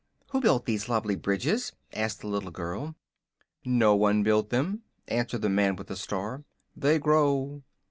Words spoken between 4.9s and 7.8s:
answered the man with the star. "They grow."